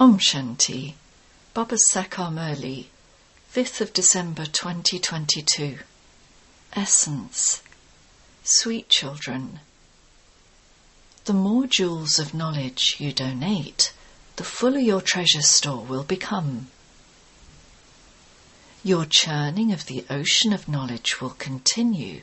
[0.00, 0.94] Om Shanti,
[1.52, 2.86] Baba Sakar Murli,
[3.52, 5.80] 5th of December 2022.
[6.72, 7.62] Essence
[8.42, 9.60] Sweet children,
[11.26, 13.92] the more jewels of knowledge you donate,
[14.36, 16.70] the fuller your treasure store will become.
[18.82, 22.22] Your churning of the ocean of knowledge will continue,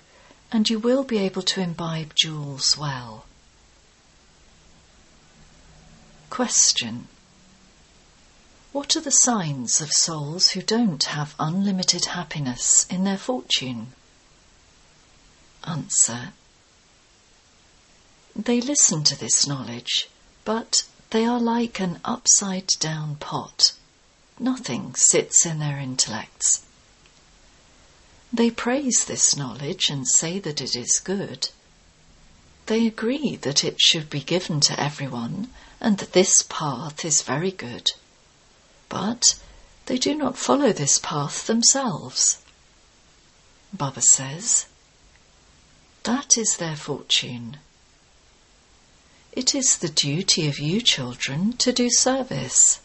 [0.51, 3.27] and you will be able to imbibe jewels well.
[6.31, 7.07] Question
[8.77, 13.95] What are the signs of souls who don't have unlimited happiness in their fortune?
[15.63, 16.33] Answer
[18.35, 20.09] They listen to this knowledge,
[20.45, 23.71] but they are like an upside down pot.
[24.37, 26.61] Nothing sits in their intellects.
[28.32, 31.49] They praise this knowledge and say that it is good.
[32.67, 37.52] They agree that it should be given to everyone and that this path is very
[37.52, 37.89] good.
[38.89, 39.36] But
[39.88, 42.39] they do not follow this path themselves.
[43.73, 44.66] Baba says,
[46.07, 47.58] that is their fortune.
[49.33, 52.80] It is the duty of you children to do service.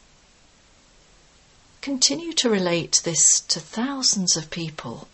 [1.81, 5.07] Continue to relate this to thousands of people.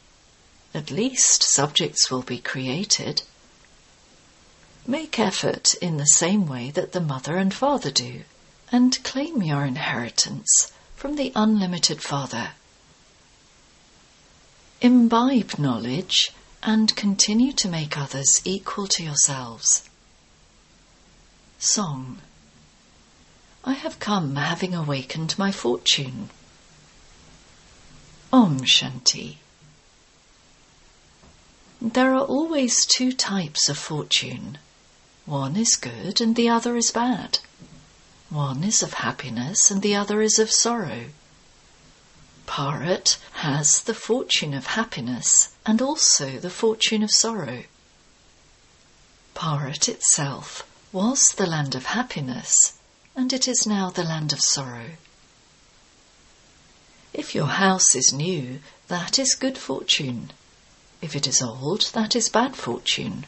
[0.73, 3.23] At least subjects will be created.
[4.87, 8.23] Make effort in the same way that the mother and father do,
[8.73, 12.51] and claim your inheritance from the unlimited Father.
[14.81, 19.89] Imbibe knowledge and continue to make others equal to yourselves.
[21.61, 22.21] Song
[23.65, 26.31] I have come having awakened my fortune.
[28.33, 29.37] Om Shanti
[31.81, 34.59] There are always two types of fortune
[35.27, 37.39] one is good and the other is bad.
[38.31, 41.07] One is of happiness and the other is of sorrow.
[42.47, 47.65] Bharat has the fortune of happiness and also the fortune of sorrow.
[49.35, 52.75] Bharat itself was the land of happiness
[53.17, 54.91] and it is now the land of sorrow.
[57.15, 60.33] If your house is new, that is good fortune.
[61.01, 63.25] If it is old, that is bad fortune.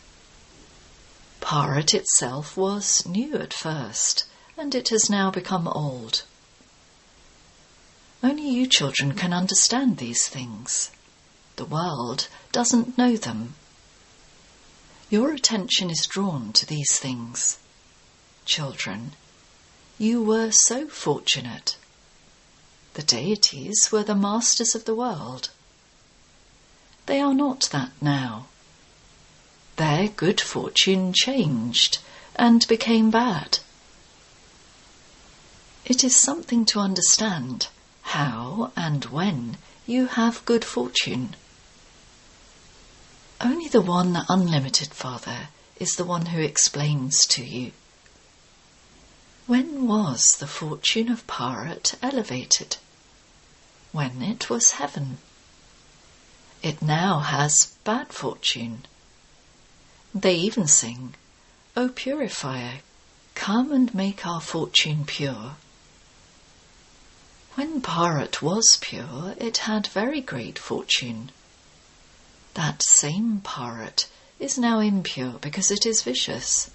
[1.41, 4.25] Bharat itself was new at first,
[4.61, 6.23] and it has now become old.
[8.23, 10.91] Only you children can understand these things.
[11.57, 13.55] The world doesn't know them.
[15.09, 17.59] Your attention is drawn to these things.
[18.45, 19.13] Children,
[19.99, 21.79] you were so fortunate.
[22.95, 25.49] The deities were the masters of the world.
[27.07, 28.47] They are not that now
[29.77, 32.01] their good fortune changed
[32.37, 33.61] and became bad.
[35.85, 37.69] It is something to understand
[38.03, 41.35] how and when you have good fortune.
[43.41, 47.73] Only the one unlimited Father is the one who explains to you.
[49.47, 52.77] When was the fortune of Bharat elevated?
[53.91, 55.19] When it was heaven.
[56.63, 58.87] It now has bad fortune
[60.15, 61.15] they even sing,
[61.77, 62.81] O purifier,
[63.37, 65.55] come and make our fortune pure.
[67.55, 71.33] When Bharat was pure, it had very great fortune.
[72.55, 74.07] That same Bharat
[74.39, 76.71] is now impure because it is vicious.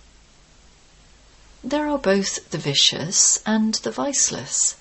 [1.64, 4.76] There are both the vicious and the viceless.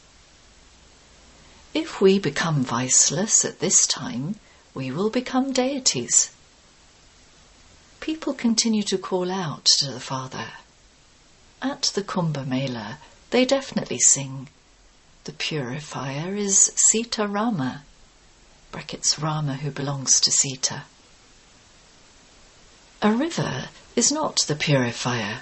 [1.73, 4.41] If we become viceless at this time,
[4.75, 6.31] we will become deities
[8.05, 10.49] people continue to call out to the Father.
[11.63, 12.99] At the Kumbh Mela,
[13.31, 14.51] they definitely sing,
[15.25, 17.85] The purifier is Sita Rama,
[18.71, 20.83] brackets Rama who belongs to Sita.
[23.01, 25.41] A river is not the purifier.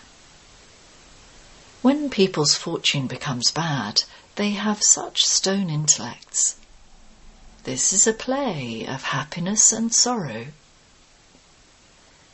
[1.80, 4.04] When people's fortune becomes bad,
[4.36, 6.54] they have such stone intellects.
[7.64, 10.46] This is a play of happiness and sorrow.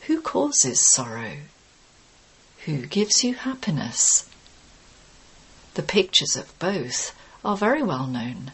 [0.03, 1.39] Who causes sorrow?
[2.67, 4.29] Who gives you happiness?
[5.73, 7.15] The pictures of both
[7.45, 8.53] are very well known.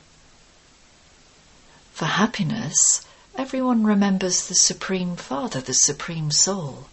[1.93, 3.05] For happiness,
[3.37, 6.89] everyone remembers the Supreme Father, the Supreme Soul.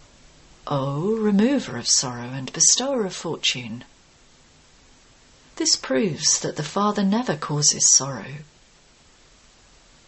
[0.66, 3.84] O, remover of sorrow and bestower of fortune.
[5.56, 8.36] This proves that the Father never causes sorrow.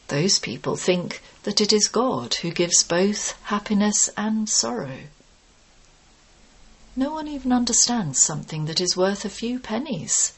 [0.09, 5.09] Those people think that it is God who gives both happiness and sorrow.
[6.95, 10.35] No one even understands something that is worth a few pennies.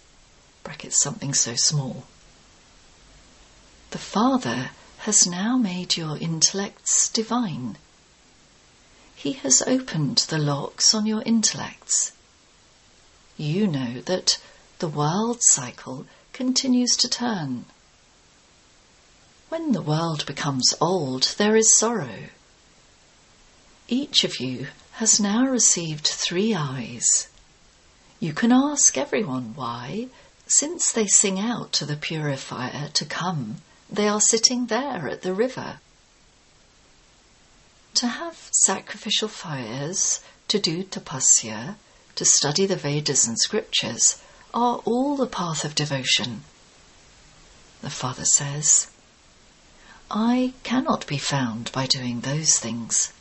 [0.67, 2.03] Brackets something so small.
[3.93, 7.79] The Father has now made your intellects divine.
[9.15, 12.11] He has opened the locks on your intellects.
[13.37, 14.41] You know that
[14.81, 17.67] the world cycle continues to turn.
[19.49, 22.25] When the world becomes old, there is sorrow.
[23.87, 27.29] Each of you has now received three eyes.
[28.19, 30.09] You can ask everyone why,
[30.47, 33.57] since they sing out to the purifier to come,
[33.91, 35.81] they are sitting there at the river.
[37.95, 41.77] To have sacrificial fires, to do tapasya,
[42.15, 44.23] to study the Vedas and scriptures
[44.55, 46.45] are all the path of devotion.
[47.83, 48.89] The Father says,
[50.11, 53.13] I cannot be found by doing those things.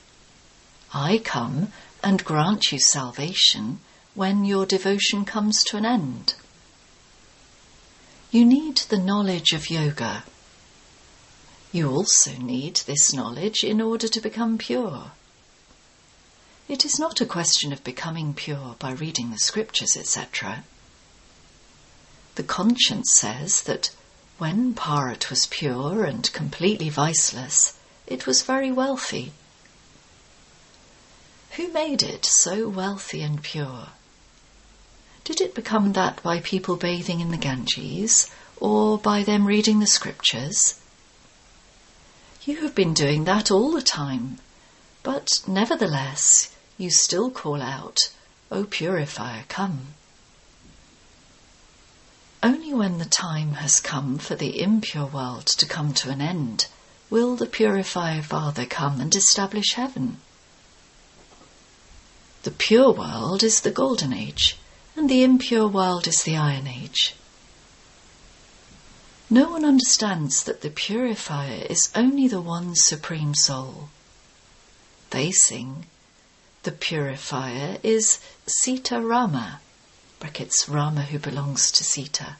[0.94, 1.72] I come
[2.04, 3.80] and grant you salvation
[4.13, 6.36] when your devotion comes to an end.
[8.35, 10.25] You need the knowledge of yoga.
[11.71, 15.13] You also need this knowledge in order to become pure.
[16.67, 20.65] It is not a question of becoming pure by reading the scriptures, etc.
[22.35, 23.91] The conscience says that
[24.38, 29.31] when Bharat was pure and completely viceless, it was very wealthy.
[31.51, 33.91] Who made it so wealthy and pure?
[35.25, 39.88] Did it become that by people bathing in the Ganges or by them reading the
[39.88, 40.75] scriptures?
[42.44, 44.38] You have been doing that all the time,
[45.01, 48.12] but nevertheless you still call out,
[48.51, 49.95] O purifier, come.
[52.44, 56.68] Only when the time has come for the impure world to come to an end
[57.10, 60.22] will the purifier Father come and establish heaven.
[62.44, 64.57] The pure world is the golden age,
[64.95, 67.15] and the impure world is the iron age.
[69.30, 73.89] No one understands that the purifier is only the one supreme soul.
[75.09, 75.86] They sing,
[76.63, 79.62] the purifier is Sita Rama,
[80.19, 82.38] brackets Rama who belongs to Sita.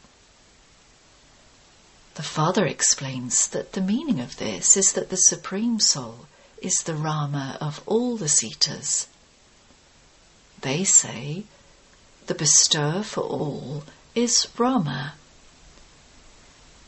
[2.16, 6.28] The Father explains that the meaning of this is that the Supreme Soul
[6.62, 9.08] is the Rama of all the Sitas.
[10.62, 11.44] They say
[12.28, 13.84] the bestower for all
[14.16, 15.14] is Rama.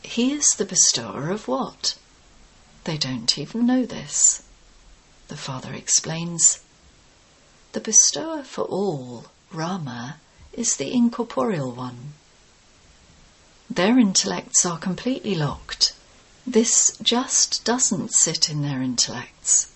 [0.02, 1.96] He is the bestower of what?
[2.84, 4.42] They don't even know this.
[5.28, 6.60] The Father explains
[7.72, 10.18] the bestower for all, Rama,
[10.52, 12.14] is the incorporeal one.
[13.70, 15.92] Their intellects are completely locked.
[16.46, 19.70] This just doesn't sit in their intellects.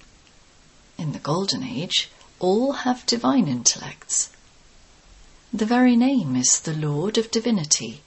[0.97, 2.11] In the Golden Age,
[2.41, 4.31] all have divine intellects.
[5.55, 8.01] The very name is the Lord of Divinity,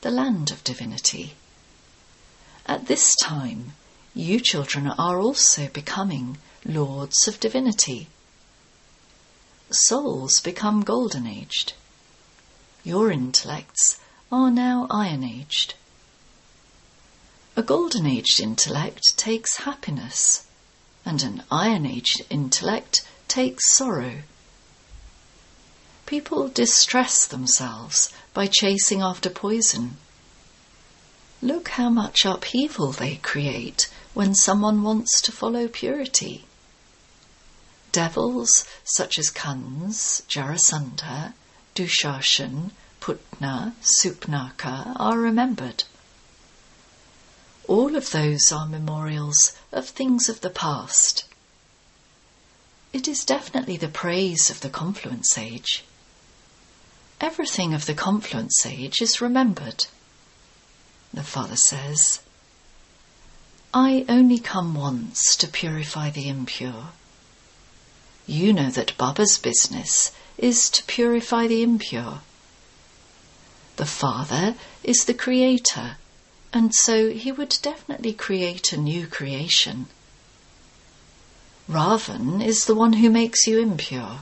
[0.00, 1.36] the land of divinity.
[2.66, 3.74] At this time,
[4.12, 8.08] you children are also becoming lords of divinity.
[9.70, 11.74] Souls become golden aged.
[12.82, 14.00] Your intellects
[14.32, 15.74] are now iron aged.
[17.54, 20.44] A golden aged intellect takes happiness,
[21.04, 24.22] and an iron aged intellect takes sorrow.
[26.10, 29.96] People distress themselves by chasing after poison.
[31.40, 36.46] Look how much upheaval they create when someone wants to follow purity.
[37.92, 41.34] Devils such as Kans, Jarasandha,
[41.76, 45.84] Dushashan, Putna, Supnaka are remembered.
[47.68, 51.22] All of those are memorials of things of the past.
[52.92, 55.84] It is definitely the praise of the confluence age.
[57.20, 59.86] Everything of the confluence age is remembered.
[61.12, 62.20] The Father says,
[63.74, 66.88] I only come once to purify the impure.
[68.26, 72.20] You know that Baba's business is to purify the impure.
[73.76, 75.98] The Father is the Creator,
[76.54, 79.86] and so he would definitely create a new creation.
[81.68, 84.20] Ravan is the one who makes you impure,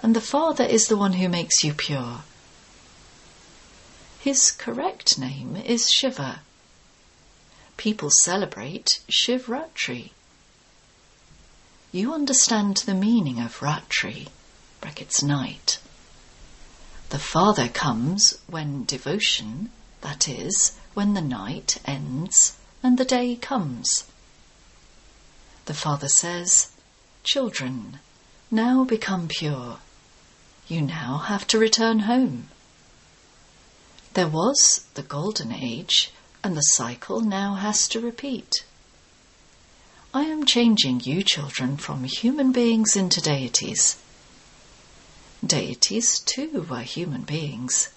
[0.00, 2.22] and the Father is the one who makes you pure.
[4.26, 6.40] His correct name is Shiva.
[7.76, 10.10] People celebrate Shivratri.
[11.92, 14.26] You understand the meaning of Ratri,
[14.80, 15.78] brackets night.
[17.10, 24.06] The Father comes when devotion, that is, when the night ends and the day comes.
[25.66, 26.72] The Father says,
[27.22, 28.00] Children,
[28.50, 29.78] now become pure.
[30.66, 32.48] You now have to return home.
[34.16, 36.10] There was the golden age,
[36.42, 38.64] and the cycle now has to repeat.
[40.14, 43.98] I am changing you children from human beings into deities.
[45.46, 47.90] Deities, too, were human beings.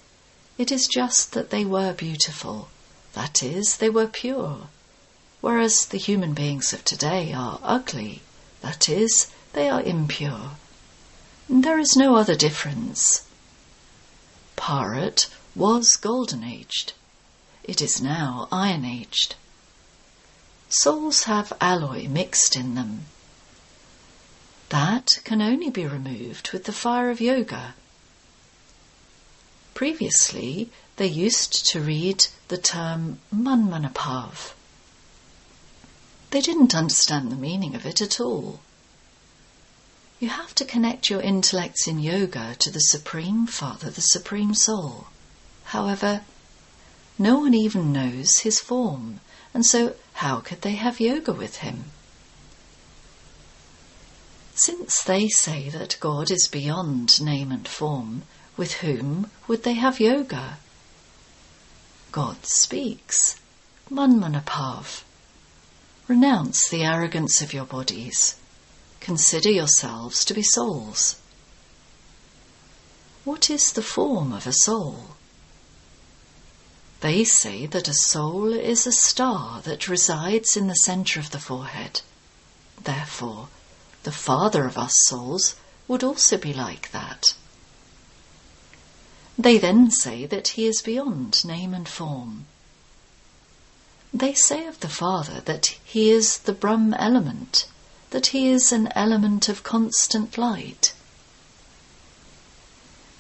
[0.57, 2.67] It is just that they were beautiful,
[3.13, 4.67] that is, they were pure,
[5.39, 8.23] whereas the human beings of today are ugly,
[8.59, 10.57] that is, they are impure.
[11.47, 13.23] There is no other difference.
[14.57, 16.94] Bharat was golden aged.
[17.63, 19.36] It is now iron aged.
[20.70, 23.06] Souls have alloy mixed in them.
[24.70, 27.74] That can only be removed with the fire of yoga.
[29.74, 34.53] Previously, they used to read the term Manmanabhav.
[36.32, 38.60] They didn't understand the meaning of it at all.
[40.20, 45.08] You have to connect your intellects in yoga to the Supreme Father, the Supreme Soul.
[45.69, 46.21] However,
[47.19, 49.19] no one even knows his form,
[49.53, 51.91] and so how could they have yoga with him?
[54.55, 58.23] Since they say that God is beyond name and form,
[58.57, 60.57] with whom would they have yoga?
[62.11, 63.35] God speaks.
[63.91, 65.03] Manmanabhav.
[66.07, 68.38] Renounce the arrogance of your bodies.
[69.01, 71.17] Consider yourselves to be souls.
[73.23, 75.15] What is the form of a soul?
[77.01, 81.39] They say that a soul is a star that resides in the center of the
[81.39, 82.01] forehead.
[82.84, 83.48] Therefore,
[84.03, 85.56] the Father of us souls
[85.88, 87.36] would also be like that.
[89.38, 92.46] They then say that he is beyond name and form.
[94.13, 97.68] They say of the Father that he is the Brahm element,
[98.10, 100.94] that he is an element of constant light.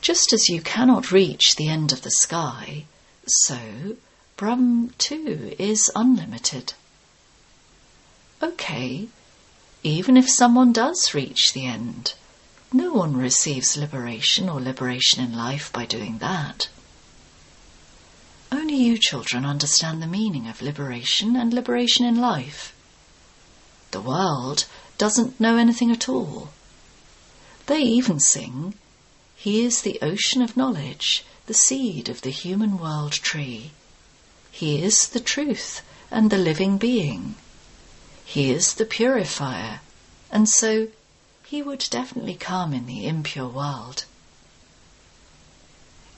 [0.01, 2.85] Just as you cannot reach the end of the sky,
[3.29, 3.95] so
[4.37, 6.73] Brahm too is unlimited.
[8.41, 9.09] Okay,
[9.83, 12.13] even if someone does reach the end,
[12.71, 16.69] no one receives liberation or liberation in life by doing that.
[18.51, 22.73] Only you children understand the meaning of liberation and liberation in life.
[23.91, 24.65] The world
[24.97, 26.49] doesn't know anything at all.
[27.65, 28.75] They even sing,
[29.41, 33.71] He is the ocean of knowledge, the seed of the human world tree.
[34.51, 35.81] He is the truth
[36.11, 37.35] and the living being.
[38.25, 39.79] He is the purifier,
[40.29, 40.89] and so
[41.45, 44.03] he would definitely come in the impure world.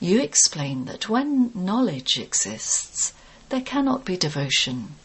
[0.00, 3.12] You explain that when knowledge exists,
[3.50, 4.96] there cannot be devotion.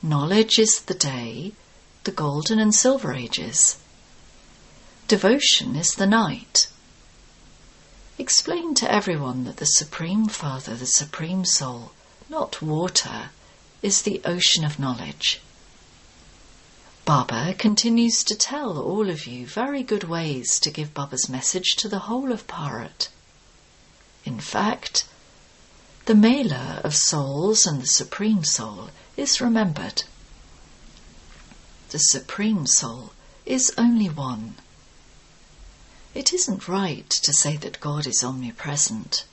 [0.00, 1.54] Knowledge is the day,
[2.04, 3.78] the golden and silver ages.
[5.08, 6.68] Devotion is the night.
[8.22, 11.90] Explain to everyone that the Supreme Father, the Supreme Soul,
[12.28, 13.30] not water,
[13.82, 15.40] is the ocean of knowledge.
[17.04, 21.88] Baba continues to tell all of you very good ways to give Baba's message to
[21.88, 23.08] the whole of Bharat.
[24.24, 25.04] In fact,
[26.04, 30.04] the Mela of souls and the Supreme Soul is remembered.
[31.90, 33.14] The Supreme Soul
[33.44, 34.54] is only one.
[36.14, 39.24] It isn't right to say that God is omnipresent.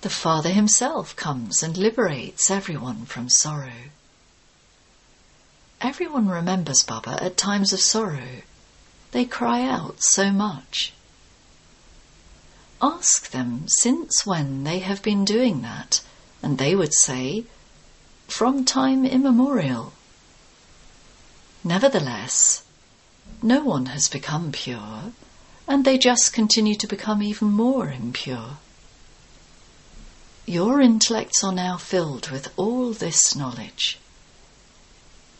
[0.00, 3.90] The Father Himself comes and liberates everyone from sorrow.
[5.80, 8.42] Everyone remembers Baba at times of sorrow.
[9.10, 10.92] They cry out so much.
[12.80, 16.00] Ask them since when they have been doing that,
[16.42, 17.44] and they would say,
[18.28, 19.92] from time immemorial.
[21.64, 22.62] Nevertheless,
[23.42, 25.12] no one has become pure,
[25.66, 28.58] and they just continue to become even more impure.
[30.46, 33.98] Your intellects are now filled with all this knowledge.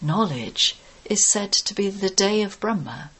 [0.00, 0.76] Knowledge
[1.07, 3.11] is said to be the day of Brahma.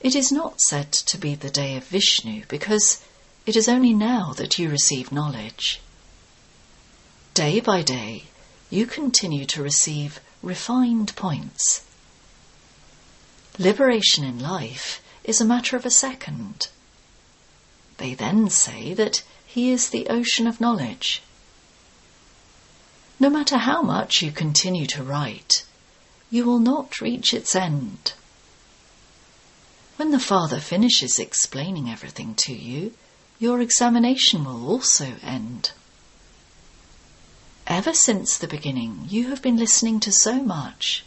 [0.00, 3.02] It is not said to be the day of Vishnu because
[3.46, 5.80] it is only now that you receive knowledge.
[7.34, 8.24] Day by day,
[8.68, 11.82] you continue to receive refined points.
[13.60, 16.68] Liberation in life is a matter of a second.
[17.98, 21.22] They then say that he is the ocean of knowledge.
[23.18, 25.66] No matter how much you continue to write,
[26.30, 28.14] you will not reach its end.
[29.96, 32.94] When the Father finishes explaining everything to you,
[33.38, 35.72] your examination will also end.
[37.66, 41.04] Ever since the beginning, you have been listening to so much.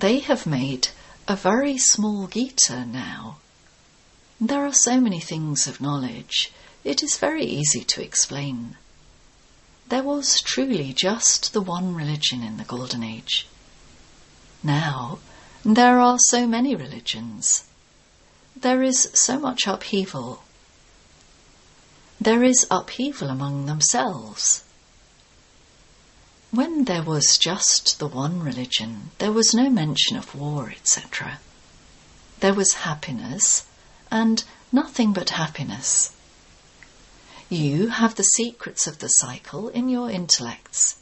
[0.00, 0.90] They have made
[1.26, 3.38] a very small Gita now.
[4.40, 6.52] There are so many things of knowledge,
[6.84, 8.76] it is very easy to explain.
[9.88, 13.48] There was truly just the one religion in the Golden Age.
[14.62, 15.18] Now,
[15.64, 17.64] there are so many religions.
[18.54, 20.44] There is so much upheaval.
[22.20, 24.62] There is upheaval among themselves.
[26.50, 31.40] When there was just the one religion, there was no mention of war, etc.
[32.40, 33.66] There was happiness,
[34.10, 36.12] and nothing but happiness.
[37.50, 40.96] You have the secrets of the cycle in your intellects.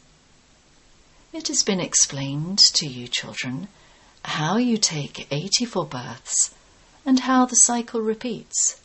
[1.33, 3.69] It has been explained to you, children,
[4.25, 6.55] how you take 84 births
[7.05, 8.81] and how the cycle repeats.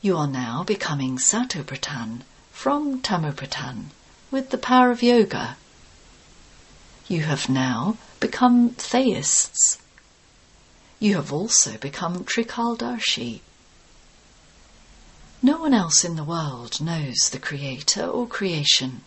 [0.00, 3.90] You are now becoming Satopradhan from Tamopradhan
[4.32, 5.56] with the power of yoga.
[7.06, 9.78] You have now become theists.
[10.98, 13.42] You have also become Trikaldarshi
[15.44, 19.02] no one else in the world knows the Creator or creation.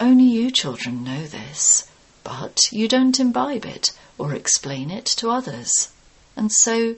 [0.00, 1.86] Only you children know this,
[2.24, 5.90] but you don't imbibe it or explain it to others,
[6.34, 6.96] and so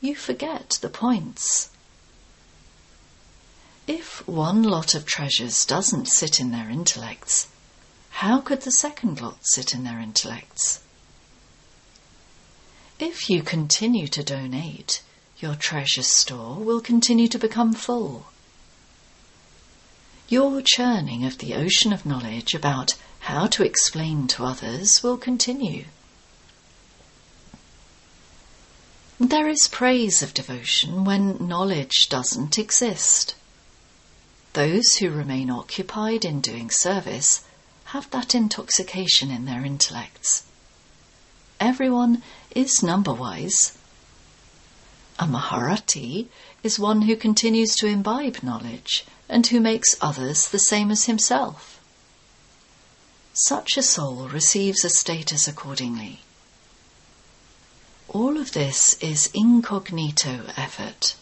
[0.00, 1.70] you forget the points.
[3.86, 7.48] If one lot of treasures doesn't sit in their intellects,
[8.10, 10.80] how could the second lot sit in their intellects?
[12.98, 15.02] If you continue to donate,
[15.38, 18.28] your treasure store will continue to become full.
[20.28, 25.84] Your churning of the ocean of knowledge about how to explain to others will continue.
[29.20, 33.34] There is praise of devotion when knowledge doesn't exist.
[34.54, 37.42] Those who remain occupied in doing service
[37.86, 40.44] have that intoxication in their intellects.
[41.60, 42.22] Everyone
[42.54, 43.76] is number wise
[45.18, 46.26] a Maharathi
[46.64, 51.80] is one who continues to imbibe knowledge and who makes others the same as himself.
[53.32, 56.22] Such a soul receives a status accordingly.
[58.08, 61.14] All of this is incognito effort.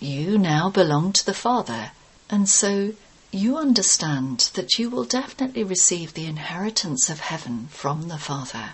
[0.00, 1.92] You now belong to the Father,
[2.32, 2.94] and so
[3.30, 8.70] you understand that you will definitely receive the inheritance of heaven from the Father.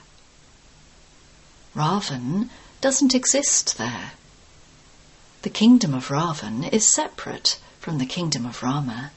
[1.74, 4.12] Ravan doesn't exist there.
[5.42, 9.10] The kingdom of Ravan is separate from the kingdom of Rama.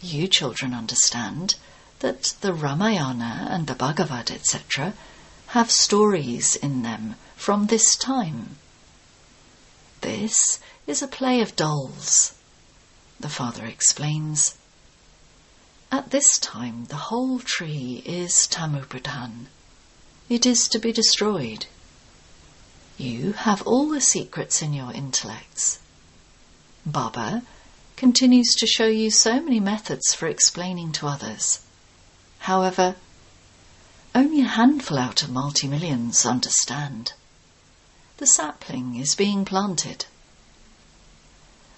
[0.00, 1.56] You children understand
[1.98, 4.94] that the Ramayana and the Bhagavad, etc.,
[5.48, 8.56] have stories in them from this time.
[10.00, 12.34] This is a play of dolls.
[13.24, 14.54] The father explains.
[15.90, 19.46] At this time, the whole tree is Tamopradhan.
[20.28, 21.64] It is to be destroyed.
[22.98, 25.78] You have all the secrets in your intellects.
[26.84, 27.44] Baba
[27.96, 31.60] continues to show you so many methods for explaining to others.
[32.40, 32.94] However,
[34.14, 37.14] only a handful out of multi-millions understand.
[38.18, 40.04] The sapling is being planted.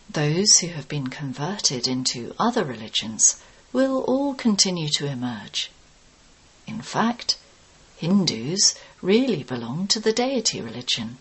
[0.08, 3.42] Those who have been converted into other religions
[3.72, 5.70] will all continue to emerge.
[6.66, 7.36] In fact,
[7.96, 11.18] Hindus really belong to the deity religion.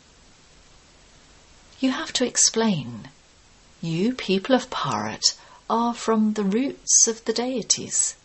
[1.80, 3.10] You have to explain.
[3.82, 5.36] You people of Bharat
[5.70, 8.16] are from the roots of the deities.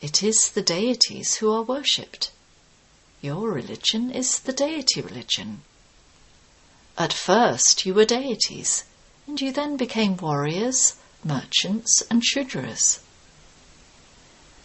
[0.00, 2.30] It is the deities who are worshipped.
[3.20, 5.62] Your religion is the deity religion.
[6.98, 8.84] At first you were deities,
[9.26, 13.00] and you then became warriors, merchants, and Shudras.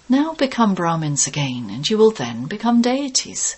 [0.09, 3.57] Now become Brahmins again, and you will then become deities.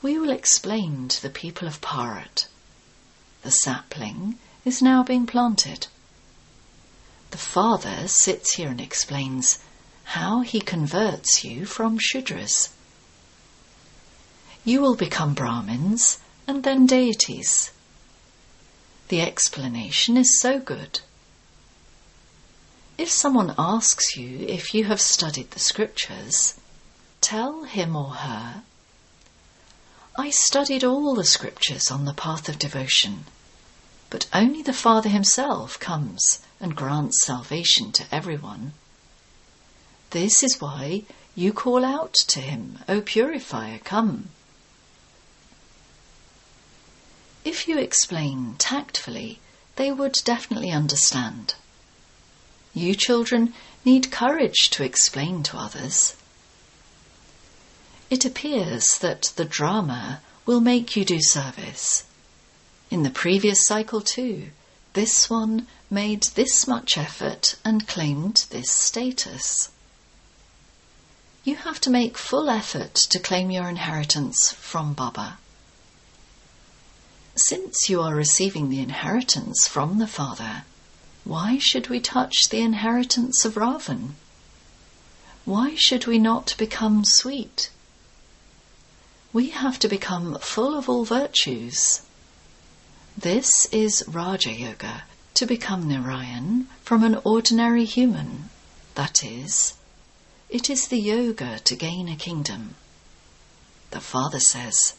[0.00, 2.46] We will explain to the people of Bharat.
[3.42, 5.86] The sapling is now being planted.
[7.30, 9.58] The father sits here and explains
[10.04, 12.70] how he converts you from Shudras.
[14.64, 17.70] You will become Brahmins and then deities.
[19.08, 21.00] The explanation is so good.
[22.96, 26.54] If someone asks you if you have studied the scriptures,
[27.20, 28.62] tell him or her,
[30.16, 33.26] I studied all the scriptures on the path of devotion,
[34.10, 38.74] but only the Father himself comes and grants salvation to everyone.
[40.10, 41.02] This is why
[41.34, 44.30] you call out to him, O purifier, come.
[47.44, 49.38] If you explain tactfully,
[49.76, 51.54] they would definitely understand.
[52.72, 53.52] You children
[53.84, 56.16] need courage to explain to others.
[58.08, 62.04] It appears that the drama will make you do service.
[62.90, 64.50] In the previous cycle, too,
[64.94, 69.70] this one made this much effort and claimed this status.
[71.44, 75.38] You have to make full effort to claim your inheritance from Baba.
[77.36, 80.64] Since you are receiving the inheritance from the Father,
[81.24, 84.14] why should we touch the inheritance of Ravan?
[85.44, 87.70] Why should we not become sweet?
[89.32, 92.02] We have to become full of all virtues.
[93.18, 95.02] This is Raja Yoga,
[95.34, 98.50] to become Narayan from an ordinary human.
[98.94, 99.74] That is,
[100.48, 102.76] it is the yoga to gain a kingdom.
[103.90, 104.94] The Father says,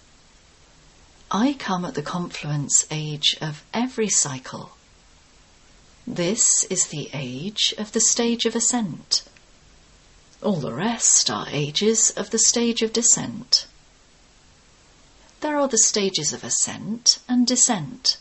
[1.37, 4.77] I come at the confluence age of every cycle.
[6.07, 9.21] This is the age of the stage of ascent.
[10.41, 13.67] All the rest are ages of the stage of descent.
[15.41, 18.15] There are the stages of ascent and descent.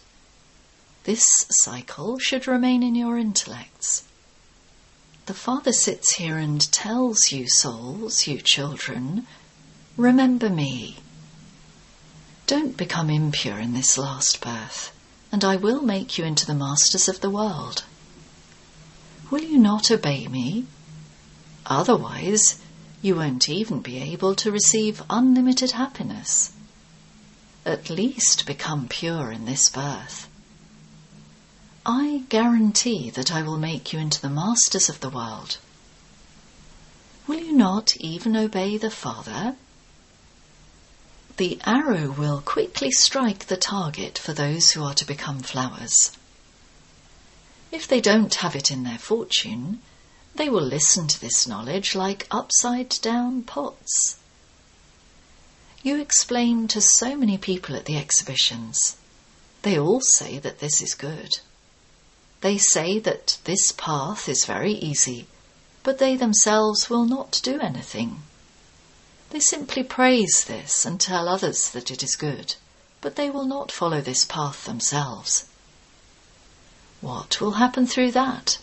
[1.04, 4.08] This cycle should remain in your intellects.
[5.26, 9.28] The Father sits here and tells you souls, you children,
[9.96, 10.96] remember me.
[12.46, 14.92] Don't become impure in this last birth,
[15.32, 17.84] and I will make you into the masters of the world.
[19.30, 20.66] Will you not obey me?
[21.64, 22.58] Otherwise,
[23.00, 26.52] you won't even be able to receive unlimited happiness.
[27.64, 30.28] At least become pure in this birth.
[31.86, 35.56] I guarantee that I will make you into the masters of the world.
[37.26, 39.56] Will you not even obey the Father?
[41.36, 46.12] The arrow will quickly strike the target for those who are to become flowers.
[47.72, 49.82] If they don't have it in their fortune,
[50.36, 54.16] they will listen to this knowledge like upside down pots.
[55.82, 58.96] You explain to so many people at the exhibitions.
[59.62, 61.40] They all say that this is good.
[62.42, 65.26] They say that this path is very easy,
[65.82, 68.22] but they themselves will not do anything.
[69.34, 72.54] They simply praise this and tell others that it is good,
[73.00, 75.46] but they will not follow this path themselves.
[77.00, 78.58] What will happen through that?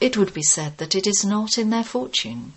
[0.00, 2.54] It would be said that it is not in their fortune.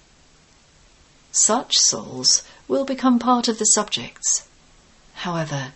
[1.32, 4.47] Such souls will become part of the subjects.
[5.13, 5.73] However,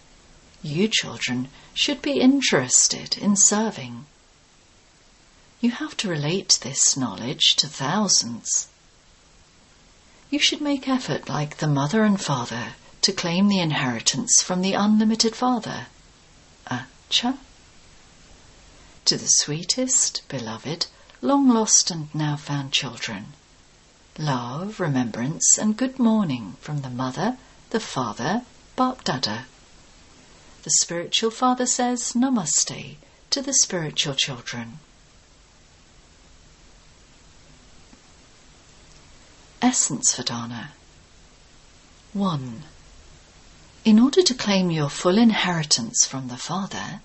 [0.63, 4.07] you children should be interested in serving.
[5.61, 8.69] You have to relate this knowledge to thousands.
[10.33, 14.73] You should make effort like the mother and father to claim the inheritance from the
[14.73, 15.85] unlimited father.
[16.65, 17.37] Acha?
[19.05, 20.87] To the sweetest, beloved,
[21.21, 23.33] long lost and now found children.
[24.17, 27.37] Love, remembrance, and good morning from the mother,
[27.69, 28.41] the father,
[28.75, 29.45] Bap Dada.
[30.63, 32.95] The spiritual father says Namaste
[33.29, 34.79] to the spiritual children.
[39.73, 40.67] Essence Vedana
[42.13, 42.63] 1.
[43.85, 47.01] In order to claim your full inheritance from the Father,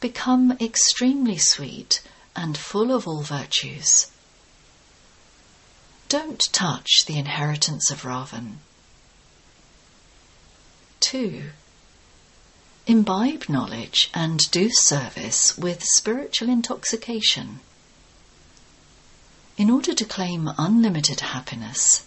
[0.00, 2.00] become extremely sweet
[2.34, 4.06] and full of all virtues.
[6.08, 8.60] Don't touch the inheritance of Ravan.
[11.00, 11.50] 2.
[12.86, 17.60] Imbibe knowledge and do service with spiritual intoxication.
[19.62, 22.04] In order to claim unlimited happiness,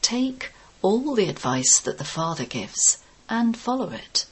[0.00, 4.26] take all the advice that the Father gives and follow it.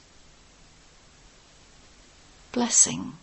[2.52, 3.18] Blessing.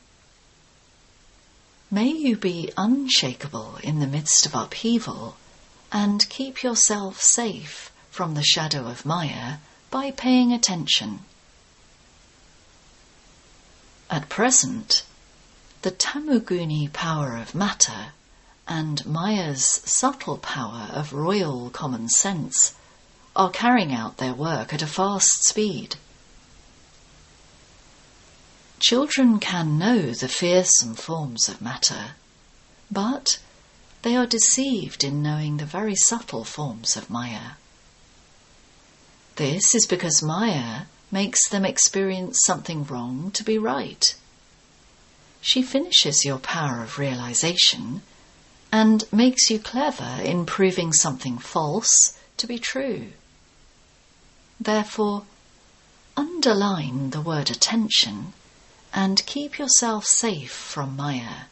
[1.90, 5.38] May you be unshakable in the midst of upheaval
[5.90, 11.24] and keep yourself safe from the shadow of Maya by paying attention.
[14.10, 15.04] At present,
[15.84, 18.12] the Tamoguni power of matter
[18.70, 22.76] and Maya's subtle power of royal common sense
[23.36, 25.96] are carrying out their work at a fast speed.
[28.80, 32.12] Children can know the fearsome forms of matter,
[32.92, 33.40] but
[34.04, 37.54] they are deceived in knowing the very subtle forms of Maya.
[39.38, 44.14] This is because Maya makes them experience something wrong to be right.
[45.42, 48.04] She finishes your power of realization
[48.72, 53.08] and makes you clever in proving something false to be true.
[54.60, 55.24] Therefore,
[56.16, 58.34] underline the word attention
[58.94, 61.46] and keep yourself safe from Maya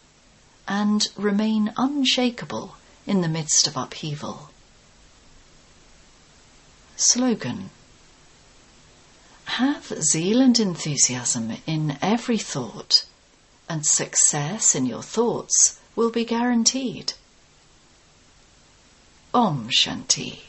[0.67, 2.75] and remain unshakable
[3.05, 4.49] in the midst of upheaval.
[6.97, 7.69] Slogan
[9.45, 13.05] Have zeal and enthusiasm in every thought,
[13.69, 17.13] and success in your thoughts will be guaranteed.
[19.33, 20.46] Om Shanti.